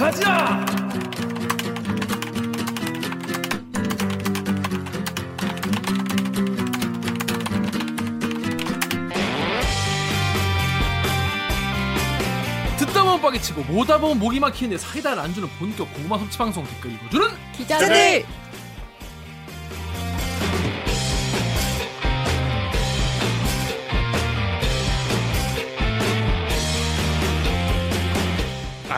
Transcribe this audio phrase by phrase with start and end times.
[0.00, 0.64] 가자.
[12.78, 16.92] 듣다 보면 빠개치고 모다 보면 목이 막히는데 사이다를 안 주는 본격 고구마 섭취 방송 댓글
[16.94, 18.24] 읽어주는 기자들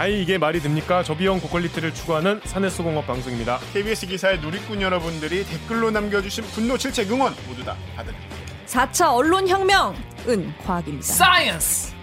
[0.02, 1.04] 아이 이게 말이 됩니까?
[1.04, 3.60] 저비용 고quality를 추구하는 사내수공업 방송입니다.
[3.72, 8.36] KBS 기사의 누리꾼 여러분들이 댓글로 남겨주신 분노 질책 응원 모두 다 받아드립니다.
[8.66, 11.06] 4차 언론 혁명은 과학입니다.
[11.06, 11.94] science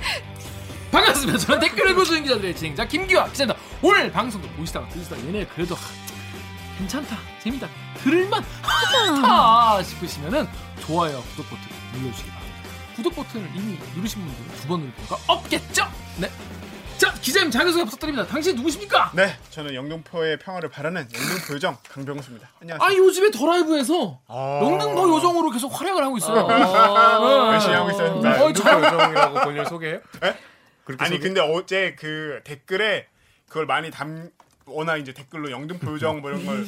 [0.92, 5.80] 반갑습니다 저는 댓글 읽어주는 기자들의 진행자 김기화 기자입니다 오늘 방송도 보시다가 들으시다가 얘네 그래도 하,
[6.76, 7.66] 괜찮다 재밌다
[8.02, 10.46] 들을만 하다 싶으시면은
[10.86, 11.62] 좋아요 구독 버튼
[11.94, 15.86] 눌러주시기 바랍니다 구독 버튼을 이미 누르신 분들은 두 번 누를 필요가 없겠죠
[16.18, 16.30] 네
[16.98, 22.48] 자 기자님 자기소개 부탁드립니다 당신 누구십니까 네, 저는 영등포의 평화를 바라는 영등포 요정 강병수입니다.
[22.60, 22.88] 안녕하세요.
[22.88, 24.60] 아 요즘에 더 라이브에서 아.
[24.62, 26.36] 영등포 요정으로 계속 활약을 하고 있어요
[27.52, 27.92] 열심히 하고.
[27.92, 28.04] 자,
[28.42, 30.00] 어, 영등포 요정이라고 본인을 소개해요?
[30.84, 33.06] 그렇게 아니 소개- 근데 어제 그 댓글에
[33.46, 34.30] 그걸 많이 담
[34.66, 36.64] 워낙 이제 댓글로 영등포 요정 뭐 이런 걸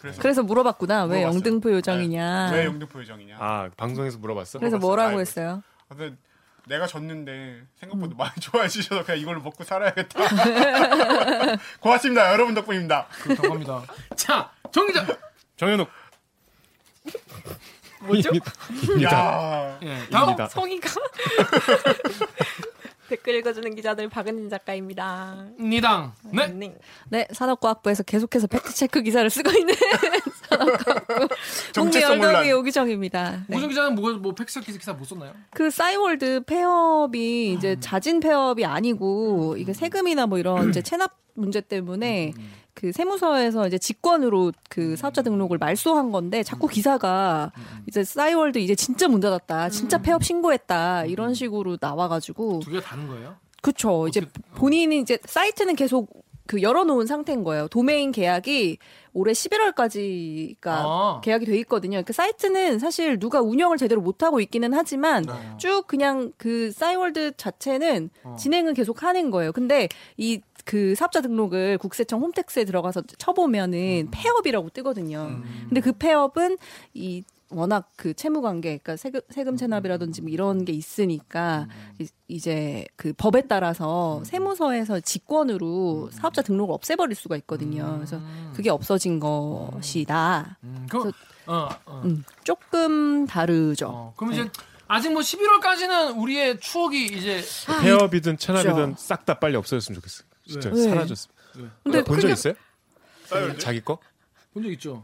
[0.00, 1.02] 그래서 그래서 물어봤구나.
[1.04, 1.26] 왜 물어봤어요.
[1.34, 2.50] 영등포 요정이냐.
[2.52, 3.36] 왜 영등포 요정이냐?
[3.38, 4.58] 아 방송에서 물어봤어?
[4.58, 4.80] 그래서 물어봤어요.
[4.80, 5.20] 뭐라고 아이고.
[5.20, 5.62] 했어요?
[5.88, 6.16] 근데
[6.66, 10.20] 내가 졌는데 생각보다 많이 좋아해 주셔서 그냥 이걸로 먹고 살아야겠다.
[11.80, 12.32] 고맙습니다.
[12.32, 13.06] 여러분 덕분입니다.
[13.22, 13.82] 그렇다고 합니다
[14.16, 15.06] 자 정 기자
[15.56, 15.88] 정현욱
[18.00, 18.28] 뭐죠?
[18.28, 18.52] 입니다.
[19.04, 20.48] 야, 예, 다음 입니다.
[20.48, 20.88] 성의가
[23.08, 25.46] 댓글 읽어주는 기자들 박은진 작가입니다.
[25.60, 26.76] 니당 네 네.
[27.08, 29.74] 네, 산업과학부에서 계속해서 팩트체크 기사를 쓰고 있는
[30.48, 31.28] 산업과학부
[31.76, 32.52] 홍미열동의 논란.
[32.52, 33.44] 오기정입니다.
[33.46, 33.56] 네.
[33.56, 35.32] 오정 기자는 뭐, 뭐 팩스 기사 못 썼나요?
[35.50, 42.32] 그 싸이월드 폐업이 이제 자진 폐업이 아니고 이게 세금이나 뭐 이런 이제 체납 문제 때문에
[42.76, 47.50] 그 세무서에서 이제 직권으로 그 사업자 등록을 말소한 건데 자꾸 기사가
[47.88, 53.08] 이제 싸이월드 이제 진짜 문 닫았다, 진짜 폐업 신고했다 이런 식으로 나와가지고 두 개가 다른
[53.08, 53.34] 거예요?
[53.62, 54.06] 그쵸.
[54.08, 54.20] 이제
[54.54, 56.10] 본인이 이제 사이트는 계속
[56.46, 57.66] 그 열어놓은 상태인 거예요.
[57.68, 58.78] 도메인 계약이
[59.14, 61.20] 올해 11월까지가 아.
[61.24, 62.02] 계약이 돼 있거든요.
[62.04, 65.56] 그 사이트는 사실 누가 운영을 제대로 못 하고 있기는 하지만 어.
[65.56, 68.36] 쭉 그냥 그 싸이월드 자체는 어.
[68.38, 69.52] 진행을 계속 하는 거예요.
[69.52, 75.28] 근데 이 그 사업자 등록을 국세청 홈택스에 들어가서 쳐보면은 폐업이라고 뜨거든요.
[75.30, 75.66] 음.
[75.68, 76.58] 근데 그 폐업은
[76.92, 81.68] 이 워낙 그 채무 관계, 그러니까 세금, 세금 체납이라든지 뭐 이런 게 있으니까
[82.00, 87.94] 이- 이제 그 법에 따라서 세무서에서 직권으로 사업자 등록을 없애버릴 수가 있거든요.
[87.94, 88.20] 그래서
[88.52, 90.58] 그게 없어진 것이다.
[90.64, 91.16] 음, 그, 그래서-
[91.46, 92.02] 어, 어.
[92.04, 93.86] 음, 조금 다르죠.
[93.88, 94.48] 어, 그럼 이제
[94.88, 97.40] 아직 뭐 11월까지는 우리의 추억이 이제
[97.82, 99.00] 폐업이든 체납이든 진짜.
[99.14, 100.24] 싹다 빨리 없어졌으면 좋겠어.
[100.46, 100.82] 진짜 왜?
[100.82, 101.28] 사라졌어.
[101.82, 102.54] 근데 본적 그게- 있어요?
[103.26, 103.58] 싸이월드?
[103.58, 103.98] 자기 거?
[104.52, 105.02] 본 적 있죠?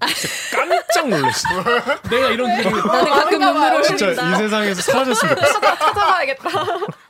[0.50, 1.48] 깜짝 놀랐어.
[2.08, 5.60] 내가 이런 얘기 나는 가끔 눈물을 진짜 이 세상에서 사라졌으면 좋겠어.
[5.60, 6.50] 찾아봐야겠다.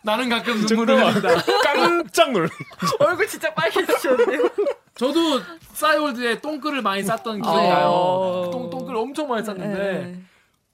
[0.02, 1.40] 나는 가끔 눈물을 흘린다.
[1.62, 2.52] 깜짝 놀랐어.
[2.98, 4.50] 얼굴 진짜 빨개지셨네요.
[4.96, 5.40] 저도
[5.74, 7.62] 싸이월드에 똥글을 많이 쌌던 기억이 어.
[7.62, 8.50] 나요.
[8.52, 10.20] 똥, 똥글 엄청 많이 쌌는데 네.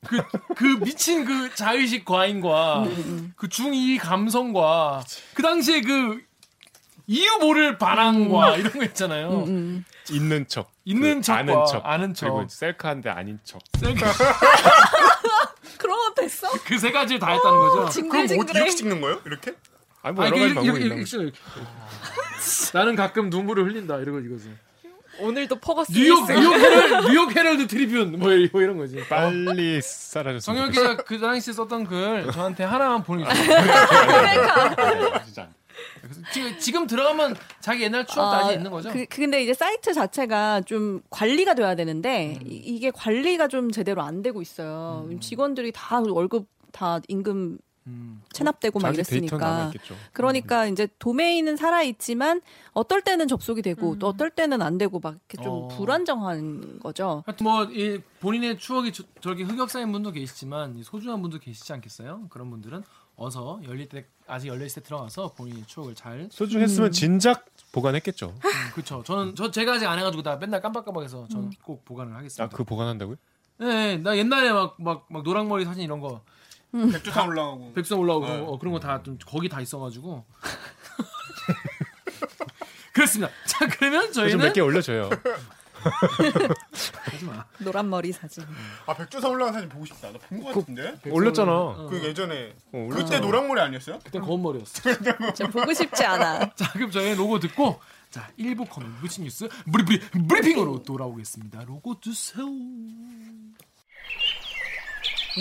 [0.07, 0.23] 그,
[0.57, 2.87] 그 미친 그 자의식 과잉과
[3.37, 5.05] 그 중2 감성과
[5.35, 6.23] 그 당시에 그
[7.11, 9.45] 이유 모를 반항과 이런 거 있잖아요.
[9.47, 9.85] 음.
[10.11, 10.71] 있는 척.
[10.85, 11.87] 있는 그 척과 아는 척.
[11.87, 12.27] 아는 척.
[12.27, 13.61] 그리고 셀카인데 아닌 척.
[15.79, 16.49] 그러면 됐어?
[16.65, 17.73] 그 세 가지를 다 했다는 거죠.
[17.73, 18.59] 그럼 뭐 징글징글해.
[18.61, 19.21] 이렇게 찍는 거예요?
[19.25, 19.55] 이렇게?
[20.03, 21.31] 아니 뭐 아, 여러 이게 가지 방법이 있나.
[22.75, 24.53] 나는 가끔 눈물을 흘린다 이러고 이거지.
[25.21, 26.29] 오늘도 퍼거스 뉴욕.
[26.31, 27.87] 뉴욕 헤럴 뉴욕 헤럴드 트리�
[28.17, 29.03] 뭐, 이- 뭐 이런 거지.
[29.09, 30.91] 빨리 사라졌으면 정혁 좋겠어.
[30.93, 33.59] 기자 그 당시에 썼던 글 저한테 하나만 보내주세요.
[35.25, 35.49] 진짜.
[36.09, 38.91] 그래서 지금, 지금 들어가면 자기 옛날 추억 도 아, 직 있는 거죠?
[38.91, 44.03] 그, 그 근데 이제 사이트 자체가 좀 관리가 돼야 되는데 이- 이게 관리가 좀 제대로
[44.03, 45.09] 안 되고 있어요.
[45.21, 47.59] 직원들이 다 월급 다 임금
[47.89, 48.23] 음.
[48.33, 49.73] 체납되고 막 이랬으니까.
[50.13, 52.41] 그러니까 이제 도메인은 살아 있지만
[52.73, 55.69] 어떨 때는 접속이 되고 또 어떨 때는 안 되고 막 이렇게 좀 어.
[55.69, 57.23] 불안정한 거죠.
[57.27, 62.27] 하여튼 뭐이 본인의 추억이 저, 저렇게 흑역사인 분도 계시지만 이 소중한 분도 계시지 않겠어요?
[62.29, 62.82] 그런 분들은
[63.20, 68.29] 어서 열릴 때 아직 열릴 때 들어가서 본인의 추억을 잘 소중했으면 진작 보관했겠죠.
[68.29, 68.41] 음,
[68.73, 69.03] 그렇죠.
[69.03, 72.44] 저는 저 제가 아직 안 해가지고 나 맨날 깜빡깜빡해서 저는 꼭 보관을 하겠습니다.
[72.44, 73.17] 아 그 보관한다고요?
[73.59, 76.23] 네, 나 옛날에 막 막 막 노랑머리 사진 이런 거
[76.73, 77.73] 백두산 올라가고.
[77.75, 78.38] 백수산 올라오고 네.
[78.47, 80.25] 어, 그런 거 다 좀 거기 다 있어가지고
[82.94, 83.32] 그렇습니다.
[83.47, 85.11] 자 그러면 좀 저희는 몇 개 올려줘요.
[85.83, 87.45] 하지 마.
[87.59, 88.45] 노란 머리 사진.
[88.87, 90.11] 아 백조사 올라간 사진 보고 싶다.
[90.13, 90.95] 나 본 거 같은데.
[91.11, 91.87] 올렸잖아.
[91.91, 93.21] 그 예전에 어, 그때 올렸잖아.
[93.21, 93.99] 노랑머리 아니었어요?
[94.05, 94.83] 그때 검은 머리였어.
[95.35, 96.51] 저 보고 싶지 않아.
[96.57, 97.81] 자, 그럼 저희 로고 듣고
[98.11, 101.65] 자, 1부 커널 무친 뉴스 브리 브리 브리핑으로 돌아오겠습니다.
[101.65, 102.47] 로고 주세요.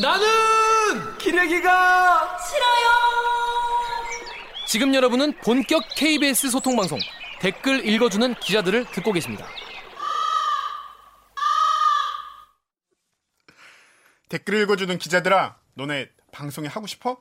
[0.02, 2.88] 나는 기레기가 싫어요.
[4.68, 7.00] 지금 여러분은 본격 KBS 소통 방송
[7.40, 9.48] 댓글 읽어주는 기자들을 듣고 계십니다.
[14.30, 17.18] 댓글 읽어주는 기자들아, 너네 방송에 하고 싶어?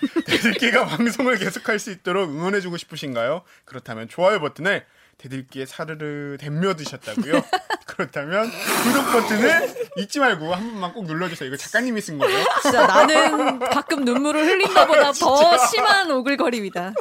[0.26, 3.42] 대들기가 방송을 계속할 수 있도록 응원해주고 싶으신가요?
[3.64, 4.84] 그렇다면 좋아요 버튼을
[5.18, 7.44] 대들기에 사르르 댐며 드셨다고요?
[7.86, 8.50] 그렇다면
[8.82, 11.46] 구독 버튼을 잊지 말고 한 번만 꼭 눌러주세요.
[11.46, 12.44] 이거 작가님이 쓴 거예요.
[12.62, 16.94] 진짜 나는 가끔 눈물을 흘린 것보다 더 심한 오글거림이다.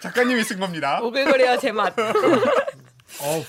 [0.00, 1.00] 작가님이 쓴 겁니다.
[1.02, 1.98] 오글거려야 제맛.
[1.98, 2.14] 어우,
[3.20, 3.44] 뭐,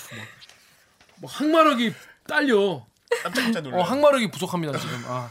[1.18, 1.94] 뭐 항마력이
[2.28, 2.88] 딸려.
[3.24, 3.82] 깜짝깜짝 놀라요.
[3.82, 5.04] 어, 항마력이 부족합니다 지금.
[5.08, 5.30] 아.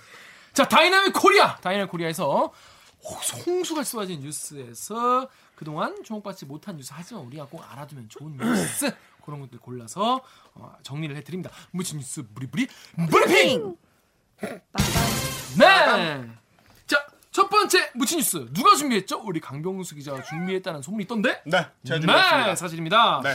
[0.53, 2.53] 자, dynamic Korea, dynamic Korea에서
[3.47, 8.91] 홍수가 쏟아진 뉴스에서 그동안 주목받지 못한 뉴스 하지만 우리가 꼭 알아두면 좋은 뉴스
[9.25, 10.21] 그런 것들 골라서
[10.55, 11.51] 어, 정리를 해드립니다.
[11.71, 12.67] 무슨 뉴스 브리브리
[13.11, 13.77] 브리핑.
[15.59, 16.31] 네.
[17.69, 19.21] 번째 묻힌 뉴스 누가 준비했죠?
[19.25, 21.43] 우리 강병수 기자가 준비했다는 소문이 있던데.
[21.45, 22.55] 네, 제가 네, 준비했습니다.
[22.57, 23.21] 사실입니다.
[23.23, 23.35] 네.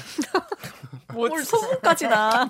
[1.14, 2.50] 뭘 소문까지 나.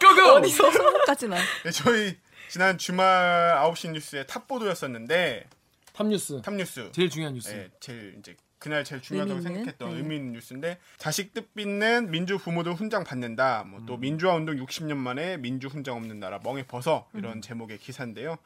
[0.00, 0.36] 고고.
[0.40, 1.36] 어디서 소문까지 나.
[1.64, 2.16] 네, 저희
[2.48, 5.46] 지난 주말 9시 뉴스의 탑보도였었는데
[5.92, 6.40] 탑뉴스.
[6.40, 7.50] 탑뉴스 제일 중요한 뉴스.
[7.50, 9.42] 예, 제일 이제 그날 제일 중요하다고 의미?
[9.54, 9.96] 생각했던 네.
[9.96, 13.64] 의미 있는 뉴스인데 자식 뜻 잇는 민주 부모들 훈장 받는다.
[13.64, 18.36] 뭐또 민주화 운동 60년 만에 민주 훈장 없는 나라 멍에 벗어 이런 제목의 기사인데요.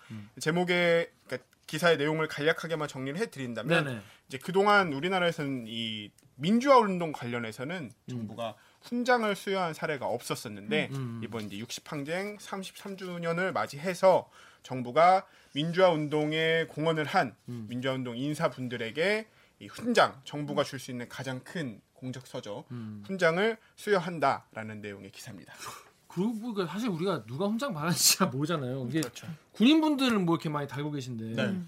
[0.40, 4.00] 제목의 그러니까 기사의 내용을 간략하게만 정리를 해드린다면 네네.
[4.28, 11.20] 이제 그동안 우리나라에서는 이 민주화 운동 관련해서는 정부가 훈장을 수여한 사례가 없었었는데 음.
[11.24, 14.30] 이번 이제 60항쟁 33주년을 맞이해서
[14.62, 17.66] 정부가 민주화 운동에 공헌을 한 음.
[17.68, 19.26] 민주화 운동 인사분들에게
[19.60, 23.02] 이 훈장 정부가 줄 수 있는 가장 큰 공적 서적 음.
[23.06, 25.54] 훈장을 수여한다라는 내용의 기사입니다.
[26.14, 28.86] 그러고 보니까 사실 우리가 누가 훈장 받았는지 잘 모르잖아요.
[28.88, 29.26] 이게 그렇죠.
[29.52, 31.24] 군인분들은 뭐 이렇게 많이 달고 계신데.
[31.42, 31.60] 네.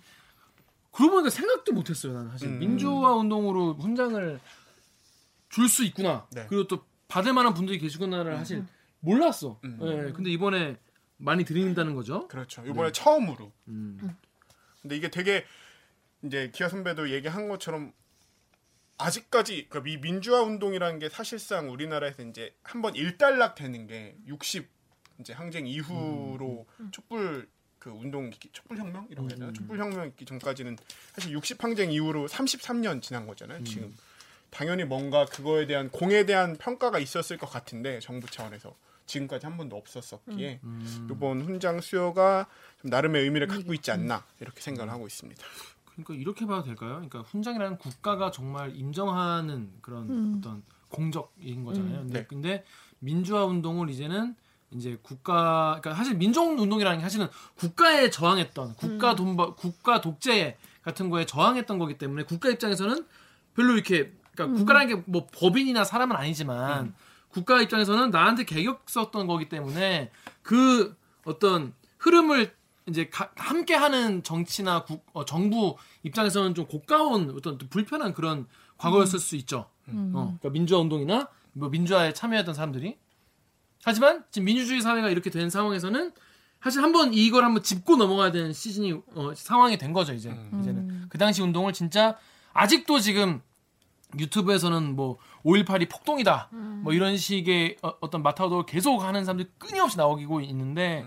[0.93, 2.13] 그러고 보니까 생각도 못했어요.
[2.13, 2.59] 나는 사실 음.
[2.61, 4.41] 민주화 운동으로 훈장을
[5.49, 6.27] 줄 수 있구나.
[6.33, 6.47] 네.
[6.49, 8.65] 그리고 또 받을 만한 분들이 계시구나를 사실
[9.01, 9.59] 몰랐어.
[9.65, 9.79] 음.
[9.83, 10.77] 예, 근데 이번에
[11.17, 12.29] 많이 드린다는 거죠.
[12.29, 12.65] 그렇죠.
[12.67, 13.53] 이번에 처음으로.
[13.69, 13.99] 음.
[14.83, 15.45] 근데 이게 되게
[16.23, 17.93] 이제 기아 선배도 얘기한 것처럼
[18.99, 24.69] 아직까지 그러니까 이 민주화 운동이라는 게 사실상 우리나라에서 이제 한번 일단락 되는 게 60
[25.21, 27.49] 이제 항쟁 이후로 촛불
[27.79, 29.47] 그 운동 촛불 혁명이라고 해야 되나?
[29.49, 29.55] 음.
[29.55, 30.77] 촛불 혁명 있기 전까지는
[31.13, 33.63] 사실 60 항쟁 이후로 33년 지난 거잖아요.
[33.65, 33.95] 지금
[34.51, 38.75] 당연히 뭔가 그거에 대한 공에 대한 평가가 있었을 것 같은데 정부 차원에서
[39.07, 41.09] 지금까지 한 번도 없었었기에 음.
[41.11, 42.49] 이번 훈장 수여가
[42.81, 45.45] 좀 나름의 의미를 갖고 있지 않나 이렇게 생각을 하고 있습니다.
[45.97, 46.93] 그러니까 이렇게 봐도 될까요?
[46.93, 50.35] 그러니까 훈장이라는 국가가 정말 인정하는 그런 음.
[50.39, 52.01] 어떤 공적인 거잖아요.
[52.01, 52.27] 근데, 네.
[52.27, 52.65] 근데
[52.99, 54.35] 민주화 운동을 이제는
[54.71, 59.17] 이제 국가 그러니까 사실 민족 운동이라는 게 사실은 국가에 저항했던 국가 음.
[59.17, 63.07] 돈바 국가 독재 같은 거에 저항했던 거기 때문에 국가 입장에서는
[63.55, 64.55] 별로 이렇게 그러니까 음.
[64.55, 66.95] 국가라는 게 뭐 법인이나 사람은 아니지만
[67.29, 70.11] 국가 입장에서는 나한테 개격 썼던 거기 때문에
[70.43, 72.55] 그 어떤 흐름을
[72.89, 78.47] 이제 가- 함께하는 정치나 국, 어, 정부 입장에서는 좀 고가운 어떤 좀 불편한 그런
[78.79, 79.67] 과거였을 수 있죠.
[79.89, 80.13] 음.
[80.15, 82.97] 어, 그러니까 민주화 운동이나 뭐 민주화에 참여했던 사람들이.
[83.85, 86.13] 하지만 지금 민주주의 사회가 이렇게 된 상황에서는
[86.63, 90.31] 사실 한번 이걸 한번 짚고 넘어가야 되는 시즌이 어, 상황이 된 거죠 이제.
[90.31, 90.59] 음.
[90.61, 91.07] 이제는.
[91.09, 92.17] 그 당시 운동을 진짜
[92.53, 93.41] 아직도 지금
[94.19, 96.49] 유튜브에서는 뭐 5.18이 폭동이다.
[96.83, 101.07] 뭐 이런 식의 어, 떤 마타도를 계속 하는 사람들이 끊임없이 나오고 있는데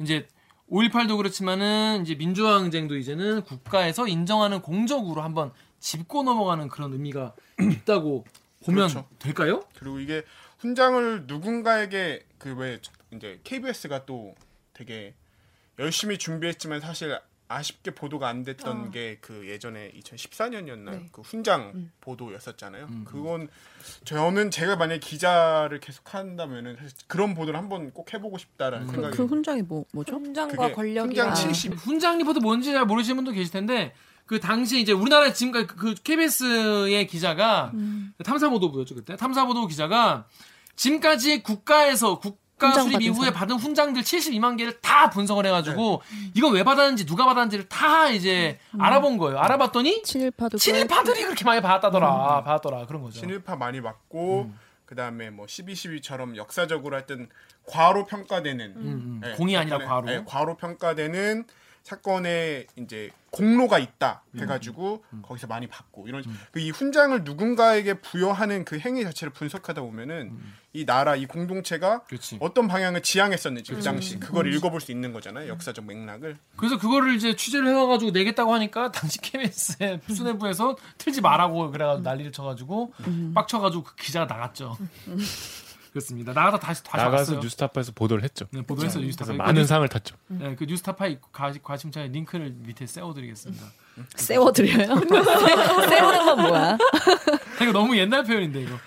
[0.00, 0.28] 이제
[0.70, 8.24] 5.18도 그렇지만은 이제 민주화 항쟁도 이제는 국가에서 인정하는 공적으로 한번 짚고 넘어가는 그런 의미가 있다고
[8.64, 9.08] 보면 그렇죠.
[9.18, 9.64] 될까요?
[9.76, 10.22] 그리고 이게
[10.58, 12.78] 훈장을 누군가에게 그 왜
[13.12, 14.34] 이제 KBS가 또
[14.72, 15.14] 되게
[15.78, 17.18] 열심히 준비했지만 사실
[17.52, 18.90] 아쉽게 보도가 안 됐던 어.
[18.90, 21.08] 게그 예전에 2014년이었나 네.
[21.12, 21.92] 그 훈장 음.
[22.00, 22.86] 보도였었잖아요.
[22.86, 23.04] 음.
[23.06, 23.48] 그건
[24.04, 28.88] 저는 제가 만약 에 기자를 계속 한다면은 사실 그런 보도를 한번 꼭 해보고 싶다라는 음.
[28.88, 30.16] 그, 생각이 그 훈장이 뭐 뭐죠?
[30.16, 33.94] 훈장과 권력이랑 훈장 70 훈장 리포트 뭔지 잘 모르시는 분도 계실 텐데
[34.26, 38.14] 그 당시 이제 우리나라 지금까지 그- 그 KBS의 기자가 음.
[38.24, 40.26] 탐사보도부였죠 그때 탐사보도 기자가
[40.76, 43.34] 지금까지 국가에서 국 가 훈장 수립 이후에 사람.
[43.34, 46.02] 받은 훈장들 72만 개를 다 분석을 해가지고
[46.34, 49.38] 이건 왜 받았는지 누가 받았는지를 다 이제 알아본 거예요.
[49.38, 53.20] 알아봤더니 친일파도 친일파들이 그렇게 많이 받았다더라, 받았더라 그런 거죠.
[53.20, 54.58] 친일파 많이 맞고 음.
[54.86, 57.28] 그 다음에 뭐 12.12처럼 역사적으로 하여튼
[57.66, 60.12] 과로 평가되는 음, 예, 공이 아니라 과로.
[60.12, 61.44] 예, 과로 평가되는
[61.82, 64.40] 사건에 이제 공로가 있다 음.
[64.40, 66.22] 해가지고 거기서 많이 받고 이런
[66.52, 70.38] 그이 훈장을 누군가에게 부여하는 그 행위 자체를 분석하다 보면은
[70.74, 72.00] 이 나라 이 공동체가 음.
[72.06, 72.36] 그렇지.
[72.40, 77.34] 어떤 방향을 지향했었는지 그 당시 그걸 읽어볼 수 있는 거잖아요 역사적 맥락을 그래서 그거를 이제
[77.34, 82.92] 취재를 해와가지고 내겠다고 하니까 당시 KBS의 수뇌부에서 틀지 말라고 그래가지고 난리를 쳐가지고
[83.34, 84.76] 빡쳐가지고 그 기자가 나갔죠.
[85.92, 86.32] 그렇습니다.
[86.32, 87.40] 나가다 다시 다시 나가서 왔어요.
[87.40, 88.46] 뉴스타파에서 보도를 했죠.
[88.50, 89.32] 네, 보도해서 그래서 뉴스타파.
[89.34, 90.16] 많은 상을 탔죠.
[90.28, 93.66] 네, 그 뉴스타파의 과, 과심차에 링크를 밑에 세워드리겠습니다.
[94.16, 94.86] 세워드려요.
[95.88, 96.78] 세우는 건 뭐야?
[97.62, 98.78] 이거 너무 옛날 표현인데 이거.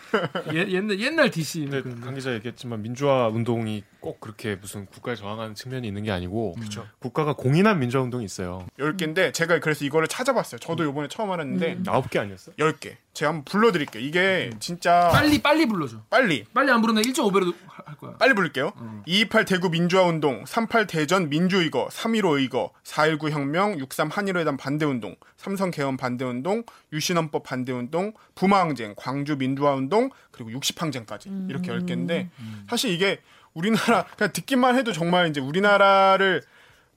[0.54, 1.62] 예, 옛날 옛날 DC.
[1.62, 2.02] 근데 그런데.
[2.06, 6.56] 강 기자 얘기했지만 민주화 운동이 꼭 그렇게 무슨 국가에 저항하는 측면이 있는 게 아니고
[7.00, 8.66] 국가가 공인한 민주화 운동이 있어요.
[8.80, 12.52] 10개인데 제가 그래서 이거를 찾아봤어요 저도 요번에 처음 알았는데 아홉 개 아니었어?
[12.54, 15.98] 10개 제가 한번 불러드릴게요 이게 진짜 빨리 빨리 불러줘.
[16.10, 17.54] 빨리 빨리 안 부르면 1.5배로
[17.86, 18.18] 할 거야.
[18.18, 18.72] 빨리 부를게요.
[19.06, 24.86] 228 대구 민주화 운동, 38 대전 민주 의거, 315 의거, 419 혁명, 63 한일회담 반대
[24.86, 30.82] 운동, 삼성 개헌 반대 운동, 유신헌법 반대 운동, 부마 항쟁, 광주 민주화 운동, 그리고 60
[30.82, 32.30] 항쟁까지 이렇게 10개인데
[32.70, 33.22] 사실 이게
[33.54, 36.42] 우리나라 그냥 듣기만 해도 정말 이제 우리나라를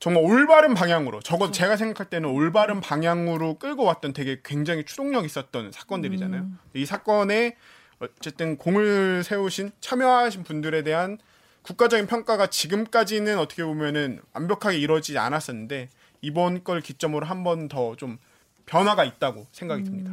[0.00, 5.72] 정말 올바른 방향으로 적어도 제가 생각할 때는 올바른 방향으로 끌고 왔던 되게 굉장히 추동력 있었던
[5.72, 6.46] 사건들이잖아요.
[6.74, 7.56] 이 사건에
[8.00, 11.18] 어쨌든 공을 세우신 참여하신 분들에 대한
[11.62, 15.88] 국가적인 평가가 지금까지는 어떻게 보면은 완벽하게 이루어지지 않았었는데
[16.20, 18.18] 이번 걸 기점으로 한 번 더 좀
[18.66, 20.12] 변화가 있다고 생각이 듭니다.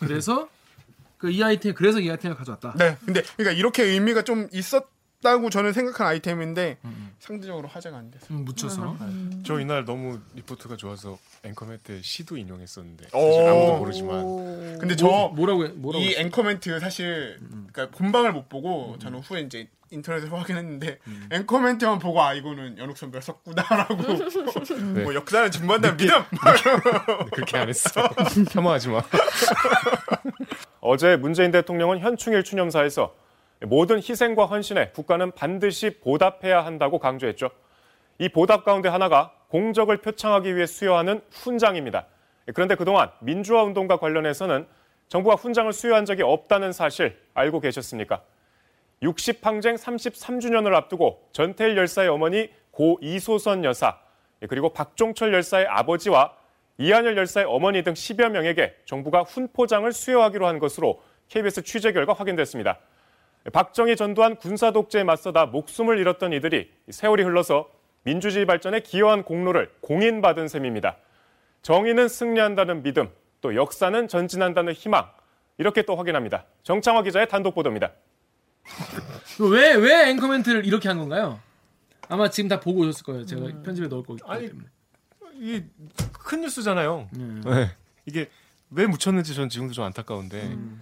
[0.00, 0.48] 그래서
[1.18, 2.74] 그 이 아이템 그래서 이 아이템을 가져왔다.
[2.78, 4.86] 네, 근데 그러니까 이렇게 의미가 좀 있었
[5.22, 6.78] 다고 저는 생각한 아이템인데
[7.20, 8.26] 상대적으로 화제가 안 돼서.
[8.30, 8.96] 음, 묻혀서.
[9.44, 15.64] 저 이날 너무 리포트가 좋아서 앵커맨 때 시도 인용했었는데 아무도 모르지만 근데 저 뭐, 뭐라고
[15.64, 15.68] 해?
[15.68, 16.14] 뭐라고 이?
[16.16, 17.38] 앵커멘트 사실
[17.72, 20.98] 그러니까 본방을 못 보고 저는 후에 이제 인터넷에서 확인했는데
[21.30, 23.94] 앵커멘트만 보고 아 이거는 연옥 선배가 썼구나라고
[25.04, 28.08] 뭐 역사는 준비한다는 믿음 뭐 그렇게 안 했어.
[28.52, 29.02] 혐오하지 마.
[30.80, 33.14] 어제 문재인 대통령은 현충일 추념사에서
[33.66, 37.50] 모든 희생과 헌신에 국가는 반드시 보답해야 한다고 강조했죠.
[38.18, 42.06] 이 보답 가운데 하나가 공적을 표창하기 위해 수여하는 훈장입니다.
[42.54, 44.66] 그런데 그동안 민주화 운동과 관련해서는
[45.08, 48.22] 정부가 훈장을 수여한 적이 없다는 사실 알고 계셨습니까?
[49.02, 53.98] 60항쟁 33주년을 앞두고 전태일 열사의 어머니 고 이소선 여사
[54.48, 56.34] 그리고 박종철 열사의 아버지와
[56.78, 62.78] 이한열 열사의 어머니 등 10여 명에게 정부가 훈포장을 수여하기로 한 것으로 KBS 취재 결과 확인됐습니다.
[63.50, 67.68] 박정희 전두환 군사 독재에 맞서다 목숨을 잃었던 이들이 세월이 흘러서
[68.04, 70.96] 민주주의 발전에 기여한 공로를 공인받은 셈입니다.
[71.62, 73.08] 정의는 승리한다는 믿음,
[73.40, 75.10] 또 역사는 전진한다는 희망.
[75.58, 76.46] 이렇게 또 확인합니다.
[76.62, 77.92] 정창화 기자의 단독 보도입니다.
[79.38, 81.40] 왜, 왜 앵커멘트를 이렇게 한 건가요?
[82.08, 83.26] 아마 지금 다 보고 오셨을 거예요.
[83.26, 84.66] 제가 편집에 넣을 거기 아니, 때문에.
[85.34, 85.66] 이게
[86.12, 87.08] 큰 뉴스잖아요.
[87.12, 87.70] 네.
[88.06, 88.28] 이게
[88.70, 90.78] 왜 묻혔는지 전 지금도 좀 안타까운데 어,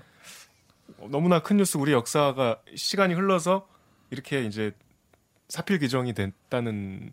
[1.08, 3.66] 너무나 큰 뉴스 우리 역사가 시간이 흘러서
[4.10, 4.72] 이렇게 이제
[5.48, 7.12] 사필 규정이 됐다는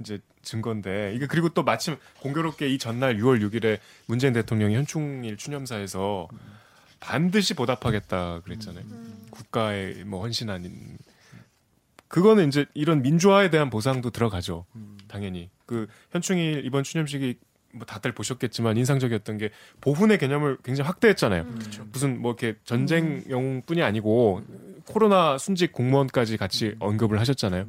[0.00, 6.28] 이제 증거인데 이게 그리고 또 마침 공교롭게 이 전날 6월 6일에 문재인 대통령이 현충일 추념사에서
[7.00, 8.84] 반드시 보답하겠다 그랬잖아요.
[9.30, 10.98] 국가의 뭐 헌신한
[12.08, 14.66] 그거는 이제 이런 민주화에 대한 보상도 들어가죠.
[15.08, 17.38] 당연히 그 현충일 이번 추념식이
[17.76, 21.46] 뭐 다들 보셨겠지만 인상적이었던 게 보훈의 개념을 굉장히 확대했잖아요.
[21.92, 24.42] 무슨 뭐 이렇게 전쟁 영웅뿐이 아니고
[24.86, 27.66] 코로나 순직 공무원까지 같이 언급을 하셨잖아요.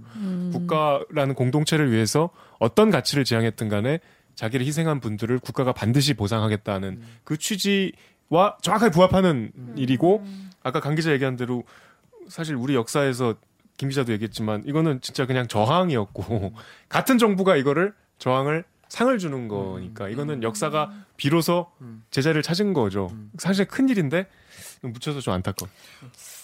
[0.52, 4.00] 국가라는 공동체를 위해서 어떤 가치를 지향했든 간에
[4.36, 10.24] 자기를 희생한 분들을 국가가 반드시 보상하겠다는 그 취지와 정확하게 부합하는 일이고
[10.64, 11.64] 아까 강 기자 얘기한 대로
[12.28, 13.36] 사실 우리 역사에서
[13.78, 16.54] 김 기자도 얘기했지만 이거는 진짜 그냥 저항이었고
[16.90, 21.68] 같은 정부가 이거를 저항을 상을 주는 거니까 이거는 역사가 비로소
[22.12, 23.16] 제자리를 찾은 거죠.
[23.38, 24.28] 사실 큰 일인데
[24.82, 25.70] 묻혀서 좀 안타까워.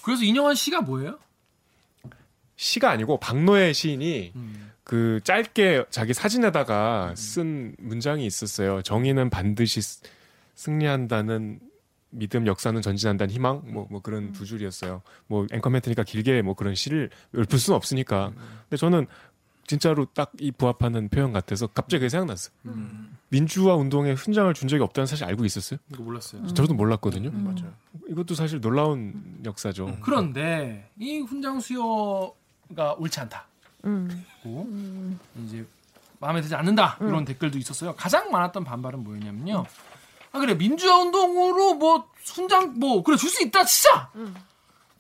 [0.04, 1.18] 그래서 인용한 시가 뭐예요?
[2.56, 4.34] 시가 아니고 박노해 시인이
[4.84, 8.82] 그 짧게 자기 사진에다가 쓴 문장이 있었어요.
[8.82, 10.02] 정의는 반드시 쓰-
[10.56, 11.60] 승리한다는
[12.16, 15.02] 믿음, 역사는 전진한다는 희망, 뭐, 뭐 그런 두 줄이었어요.
[15.26, 18.32] 뭐 앵커 멘트니까 길게 뭐 그런 시를 읊을 수는 없으니까.
[18.70, 19.08] 근데 저는
[19.68, 22.54] 진짜로 딱 이 부합하는 표현 같아서 갑자기 그게 생각났어요.
[23.30, 25.80] 민주화 운동에 훈장을 준 적이 없다는 사실 알고 있었어요?
[25.92, 26.46] 이거 몰랐어요.
[26.54, 27.32] 저도 몰랐거든요.
[27.32, 27.74] 맞아요.
[28.10, 29.98] 이것도 사실 놀라운 역사죠.
[30.02, 33.46] 그런데 이 훈장 수여가 옳지 않다.
[33.86, 34.26] 음.
[34.44, 34.68] 고
[35.46, 35.66] 이제
[36.20, 37.96] 마음에 들지 않는다 이런 댓글도 있었어요.
[37.96, 39.66] 가장 많았던 반발은 뭐였냐면요.
[40.32, 44.10] 아 그래 민주화 운동으로 뭐 훈장 뭐 그래 줄 수 있다 진짜.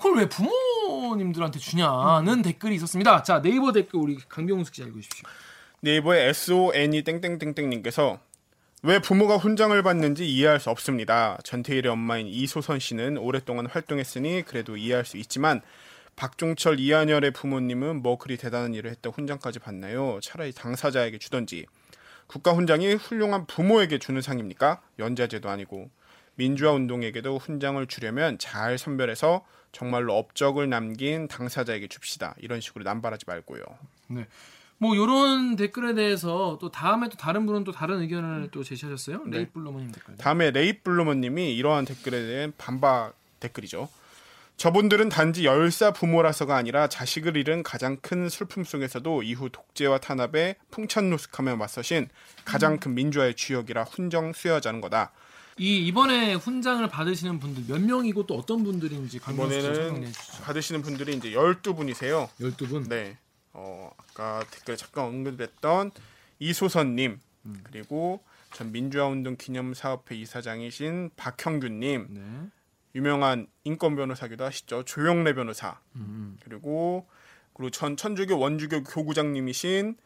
[0.03, 3.24] 그걸 왜 부모님들한테 주냐는 댓글이 있었습니다.
[3.24, 5.25] 자 네이버 댓글 우리 강병숙 씨 읽으십시오.
[5.79, 8.19] 네이버의 SON이 땡땡땡땡님께서
[8.81, 11.38] 왜 부모가 훈장을 받는지 이해할 수 없습니다.
[11.45, 15.62] 전태일의 엄마인 이소선 씨는 오랫동안 활동했으니 그래도 이해할 수 있지만
[16.17, 20.19] 박종철 이한열의 부모님은 뭐 그리 대단한 일을 했다 훈장까지 받나요?
[20.22, 21.65] 차라리 당사자에게 주던지
[22.27, 24.81] 국가 훈장이 훌륭한 부모에게 주는 상입니까?
[25.00, 25.89] 연자제도 아니고
[26.36, 32.36] 민주화 운동에게도 훈장을 주려면 잘 선별해서 정말로 업적을 남긴 당사자에게 줍시다.
[32.40, 33.63] 이런 식으로 남발하지 말고요.
[34.08, 34.28] 네.
[34.78, 39.24] 뭐 요런 댓글에 대해서 또 다음에 또 다른 분은 또 다른 의견을 또 제시하셨어요.
[39.25, 39.38] 네.
[39.38, 40.18] 레이블러머님 댓글.
[40.18, 43.90] 다음에 레이블루머님이 이러한 댓글에 대한 반박 댓글이죠.
[44.58, 51.56] 저분들은 단지 열사 부모라서가 아니라 자식을 잃은 가장 큰 슬픔 속에서도 이후 독재와 탄압에 풍찬노숙하며
[51.56, 52.10] 맞서신
[52.46, 55.12] 가장 큰 민주화의 주역이라 훈정 수여하자는 거다.
[55.57, 60.12] 이 이번에 훈장을 받으시는 분들 몇 명이고 또 어떤 분들인지 이번에는.
[60.43, 62.27] 받으시는 분들이 이제 12분이세요.
[62.39, 62.88] 12분.
[62.89, 63.17] 네.
[63.53, 65.91] 어, 아까 댓글에 잠깐 언급했던
[66.39, 67.19] 이소선님
[67.63, 72.22] 그리고 전 민주화 운동 기념 사업회 이사장이신 박형균 님 네.
[72.95, 76.38] 유명한 인권 변호사기도 하시죠 조영래 변호사 음.
[76.43, 77.07] 그리고
[77.53, 79.98] 그리고 전 천주교 원주교 교구장님이신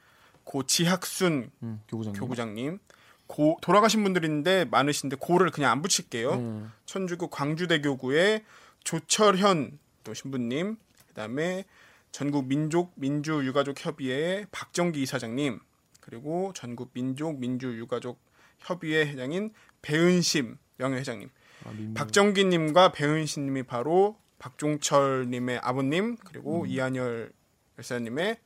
[0.44, 2.20] 고 지학순 음, 교구장님.
[2.20, 2.80] 교구장님
[3.28, 6.32] 고 돌아가신 분들인데 많으신데 고를 그냥 안 붙일게요.
[6.34, 6.72] 음.
[6.86, 8.44] 천주교 광주대교구의
[8.84, 10.78] 조철현 또 신부님
[11.10, 11.66] 그다음에
[12.12, 15.60] 전국 민족 민주 유가족 협의회 박정기 이사장님
[16.00, 18.20] 그리고 전국 민족 민주 유가족
[18.60, 21.30] 협의회 회장인 배은심 명예회장님
[21.66, 21.94] 아, 민주.
[21.96, 26.68] 박정기님과 배은심님이 바로 박종철님의 아버님 그리고 음.
[26.68, 27.32] 이한열
[27.78, 28.38] 열사님의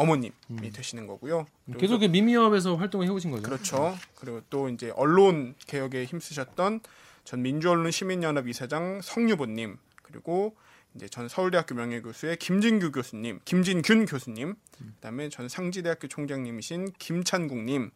[0.00, 1.46] 어머님이 되시는 거고요.
[1.78, 3.42] 계속 그 미미업에서 활동을 해오신 거죠.
[3.42, 3.96] 그렇죠.
[4.14, 6.80] 그리고 또 이제 언론 개혁에 힘쓰셨던
[7.24, 10.56] 전 민주언론 시민연합 이사장 성유보님 그리고
[10.94, 14.54] 이제 전 서울대학교 명예교수의 김진규 교수님, 김진균 교수님,
[14.96, 17.90] 그다음에 전 상지대학교 총장님이신 김찬국님,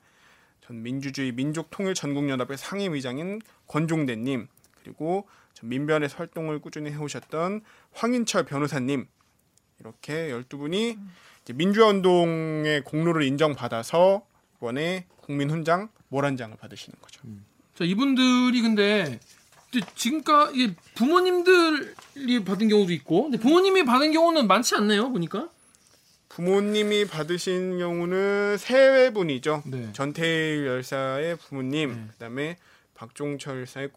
[0.60, 4.46] 전 민주주의 민족통일 전국연합의 상임의장인 권종대님,
[4.80, 9.06] 그리고 전 민변에서 활동을 꾸준히 해오셨던 황인철 변호사님
[9.80, 10.98] 이렇게 12분이
[11.52, 14.24] 민주화 운동의 공로를 인정받아서
[14.58, 17.20] 이번에 국민훈장 모란장을 받으시는 거죠.
[17.74, 19.18] 자 이분들이 근데
[19.96, 25.48] 지금까지 부모님들이 받은 경우도 있고, 근데 부모님이 받은 경우는 많지 않네요 보니까.
[26.28, 29.62] 부모님이 받으신 경우는 세 분이죠.
[29.66, 29.90] 네.
[29.92, 32.06] 전태일 열사의 부모님, 네.
[32.12, 32.56] 그다음에
[32.94, 33.90] 박종철 열사의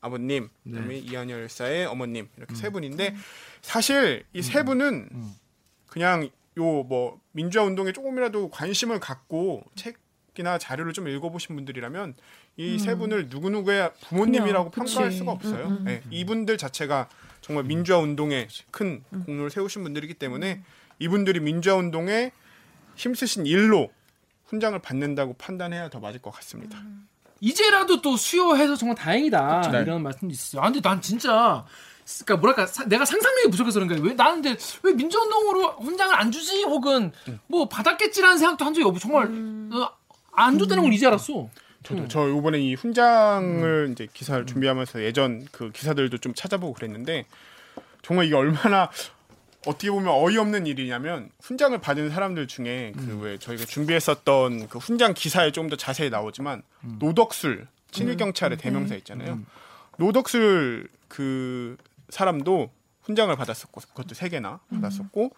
[0.00, 0.98] 아버님, 그다음에 네.
[0.98, 3.14] 이한열 열사의 어머님 이렇게 세 분인데
[3.62, 5.32] 사실 이 세 분은 음.
[5.86, 12.14] 그냥 요 뭐 민주화 운동에 조금이라도 관심을 갖고 책이나 자료를 좀 읽어보신 분들이라면
[12.56, 15.18] 이세 분을 누구 누구의 부모님이라고 그냥, 평가할 그치.
[15.18, 15.66] 수가 없어요.
[15.68, 15.84] 음, 음.
[15.84, 17.08] 네, 이분들 자체가
[17.40, 20.62] 정말 민주화 운동에 큰 공로를 세우신 분들이기 때문에
[20.98, 22.32] 이분들이 민주화 운동에
[22.96, 23.90] 힘쓰신 일로
[24.46, 26.82] 훈장을 받는다고 판단해야 더 맞을 것 같습니다.
[27.40, 29.70] 이제라도 또 수요해서 정말 다행이다 그쵸.
[29.70, 29.82] 네.
[29.82, 30.62] 이런 말씀도 있어요.
[30.62, 31.64] 아, 근데 난 진짜
[32.24, 36.62] 그러니까 뭐랄까 사- 내가 상상력이 부족해서 그런가 왜 나는 근데 왜 민주운동으로 훈장을 안 주지?
[36.64, 37.12] 혹은
[37.46, 39.26] 뭐 받았겠지라는 생각도 한 적이 없고 정말
[39.76, 39.90] 어,
[40.32, 41.48] 안 줬다는 걸 이제 알았어.
[41.84, 47.24] 저도 저 이번에 이 훈장을 이제 기사를 준비하면서 예전 그 기사들도 좀 찾아보고 그랬는데
[48.02, 48.90] 정말 이게 얼마나
[49.66, 55.50] 어떻게 보면 어이없는 일이냐면 훈장을 받은 사람들 중에 그 왜 저희가 준비했었던 그 훈장 기사에
[55.52, 56.62] 좀 더 자세히 나오지만
[56.98, 59.40] 노덕술 친일 경찰의 대명사 있잖아요.
[59.98, 61.76] 노덕술 그
[62.08, 62.70] 사람도
[63.02, 65.30] 훈장을 받았었고 그것도 세 개나 받았었고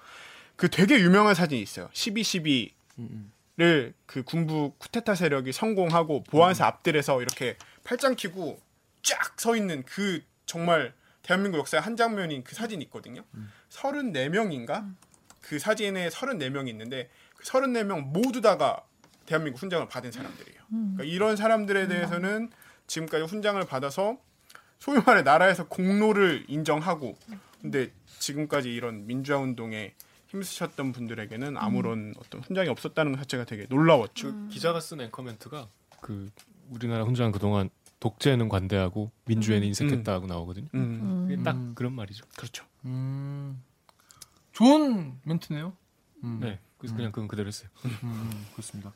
[0.57, 1.89] 그 되게 유명한 사진이 있어요.
[1.93, 2.73] 12.12
[3.57, 8.59] 를그 군부 쿠데타 세력이 성공하고 보안사 앞들에서 이렇게 팔짱 끼고
[9.03, 13.23] 쫙 서 있는 그 정말 대한민국 역사의 한 장면인 그 사진이 있거든요.
[13.71, 14.95] 34명인가?
[15.41, 18.83] 그 사진에 34명이 있는데 그 34명 모두 다가
[19.27, 20.61] 대한민국 훈장을 받은 사람들이에요.
[20.71, 22.51] 그러니까 이런 사람들에 대해서는
[22.87, 24.19] 지금까지 훈장을 받아서
[24.81, 27.17] 소위 말해 나라에서 공로를 인정하고
[27.61, 29.93] 근데 지금까지 이런 민주화 운동에
[30.29, 34.49] 힘쓰셨던 분들에게는 아무런 어떤 훈장이 없었다는 것 자체가 되게 놀라웠죠.
[34.49, 35.69] 기자가 쓴 앵커멘트가
[36.01, 36.31] 그
[36.71, 40.69] 우리나라 훈장 그동안 독재는 관대하고 민주에는 인색했다고 나오거든요.
[40.75, 42.25] 음, 그게 딱 그런 말이죠.
[42.37, 42.65] 그렇죠.
[42.87, 43.63] 음,
[44.53, 45.77] 좋은 멘트네요.
[46.25, 47.69] 음, 네, 그래서 그냥 그건 그대로 했어요.
[48.05, 48.93] 음, 그렇습니다.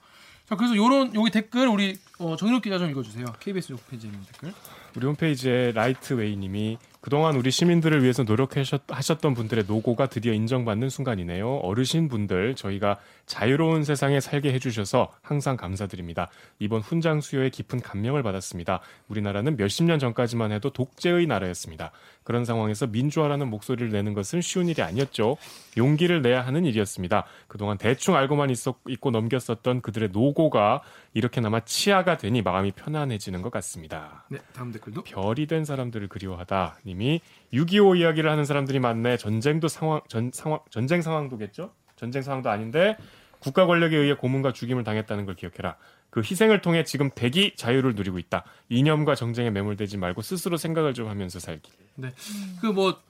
[0.48, 3.24] 자 그래서 요런 여기 댓글 우리 어, 정인욱 기자 좀 읽어주세요.
[3.40, 4.52] KBS 홈페이지에 있는 댓글.
[4.96, 11.56] 우리 홈페이지에 라이트웨이님이 그동안 우리 시민들을 위해서 노력하셨던 분들의 노고가 드디어 인정받는 순간이네요.
[11.56, 16.30] 어르신 분들 저희가 자유로운 세상에 살게 해주셔서 항상 감사드립니다.
[16.60, 18.80] 이번 훈장 수여에 깊은 감명을 받았습니다.
[19.08, 21.90] 우리나라는 몇십 년 전까지만 해도 독재의 나라였습니다.
[22.24, 25.36] 그런 상황에서 민주화라는 목소리를 내는 것은 쉬운 일이 아니었죠.
[25.76, 27.24] 용기를 내야 하는 일이었습니다.
[27.46, 30.82] 그동안 대충 알고만 있었, 있고 넘겼었던 그들의 노고가
[31.12, 34.24] 이렇게나마 치아가 되니 마음이 편안해지는 것 같습니다.
[34.30, 35.04] 네, 다음 댓글도.
[35.04, 37.20] 별이 된 사람들을 그리워하다 님이
[37.52, 39.18] 6.25 이야기를 하는 사람들이 많네.
[39.18, 41.72] 전쟁도 상황 전 상황 전쟁 상황도겠죠?
[41.96, 42.96] 전쟁 상황도 아닌데
[43.38, 45.76] 국가 권력에 의해 고문과 죽임을 당했다는 걸 기억해라.
[46.14, 48.44] 그 희생을 통해 지금 대기 자유를 누리고 있다.
[48.68, 51.68] 이념과 정쟁에 매몰되지 말고 스스로 생각을 좀 하면서 살기.
[51.96, 52.12] 네.
[52.60, 53.00] 그 뭐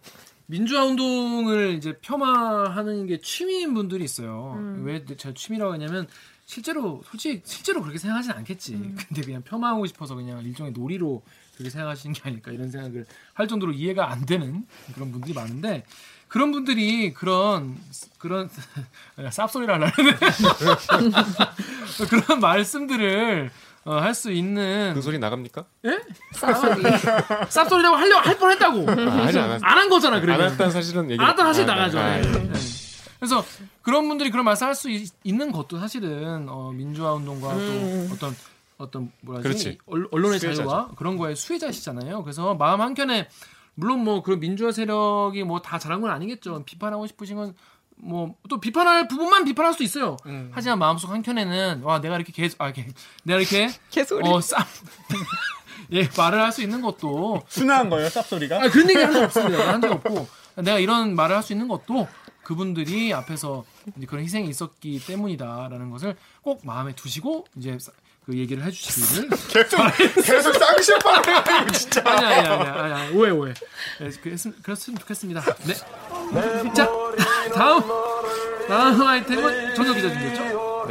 [0.47, 4.59] 민주화 운동을 이제 폄하하는 게 취미인 분들이 있어요.
[4.83, 6.07] 왜 제가 취미라고 하냐면
[6.47, 8.73] 실제로 솔직히 실제로 그렇게 생각하진 않겠지.
[9.09, 11.23] 근데 그냥 폄하하고 싶어서 그냥 일종의 놀이로
[11.57, 15.85] 그렇게 생각하시는 게 아닐까 이런 생각을 할 정도로 이해가 안 되는 그런 분들이 많은데
[16.29, 17.77] 그런 분들이 그런
[18.19, 18.49] 그런
[19.17, 19.93] 쌉소리를 하려는
[22.11, 23.51] 그런 말씀들을
[23.87, 25.65] 어, 할 수 있는 그 소리 나갑니까?
[26.35, 29.61] 쌉소리라고 하려고 할 뻔했다고 아, 하지 않았.
[29.63, 31.23] 안한 거잖아 안 그러면 했다는 사실은 얘기.
[31.23, 31.99] 안 했다 사실 아, 나가죠.
[31.99, 32.23] 아, 네.
[32.25, 32.31] 예.
[32.33, 32.53] 네.
[33.19, 33.45] 그래서
[33.83, 34.89] 그런 분들이 그런 말씀 할수
[35.23, 38.37] 있는 것도 사실은 어, 민주화 운동과 또 어떤
[38.77, 39.59] 어떤 뭐라 그렇지.
[39.63, 40.57] 지 언론의 수혜자죠.
[40.69, 42.23] 자유와 그런 거에 수혜자시잖아요.
[42.23, 43.29] 그래서 마음 한켠에
[43.77, 46.63] 물론 뭐 그런 민주화 세력이 뭐 다 잘한 건 아니겠죠.
[46.65, 47.55] 비판하고 싶으신 건
[47.97, 50.17] 뭐 또 비판할 부분만 비판할 수 있어요.
[50.53, 52.89] 하지만 마음속 한켠에는 와 내가 이렇게 계속 아 이렇게
[53.23, 54.29] 내가 이렇게 개소리.
[54.29, 54.63] 어 쌈.
[55.93, 58.53] 예 말을 할 수 있는 것도 순화한 거예요, 쌉소리가?
[58.55, 59.73] 아, 그런 얘기 한 적 없습니다.
[59.73, 60.27] 한 적 없고
[60.57, 62.09] 내가 이런 말을 할 수 있는 것도
[62.43, 63.65] 그분들이 앞에서
[63.97, 67.93] 이제 그런 희생이 있었기 때문이다라는 것을 꼭 마음에 두시고 이제 사-
[68.27, 69.79] 그 얘기를 해주시기를 계속
[70.25, 72.03] 계속 쌍시오빠를 해요, 진짜.
[72.07, 73.53] 아니 아니 아니 아니 오해 오해
[74.01, 75.43] 네, 그랬으면, 그랬으면 좋겠습니다.
[75.67, 75.75] 네.
[76.75, 76.89] 자
[77.55, 77.83] 다음
[78.69, 80.89] 다음 아이템은 전혁 기자 준비했죠?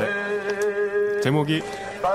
[1.21, 1.61] 제목이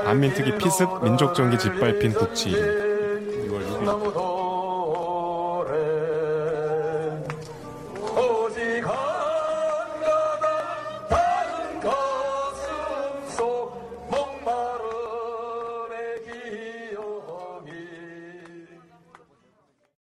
[0.05, 4.28] 반민특위 피습 민족정기 짓밟힌 국치 6월 6일